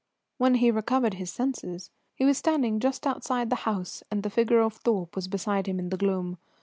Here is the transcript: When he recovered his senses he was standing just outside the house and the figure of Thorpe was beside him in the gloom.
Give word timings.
When 0.39 0.55
he 0.55 0.71
recovered 0.71 1.13
his 1.13 1.31
senses 1.31 1.91
he 2.15 2.25
was 2.25 2.35
standing 2.35 2.79
just 2.79 3.05
outside 3.05 3.51
the 3.51 3.55
house 3.69 4.01
and 4.09 4.23
the 4.23 4.31
figure 4.31 4.61
of 4.61 4.73
Thorpe 4.73 5.15
was 5.15 5.27
beside 5.27 5.67
him 5.67 5.77
in 5.77 5.89
the 5.89 5.95
gloom. 5.97 6.39